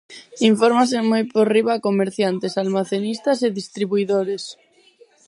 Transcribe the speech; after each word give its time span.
Infórmase 0.49 0.97
moi 1.11 1.23
por 1.33 1.45
riba 1.55 1.71
a 1.75 1.83
comerciantes, 1.87 2.53
almacenistas 2.63 3.37
e 3.47 3.49
distribuidores. 3.59 4.43